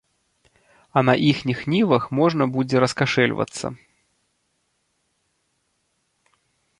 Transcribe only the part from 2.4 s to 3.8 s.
будзе раскашэльвацца.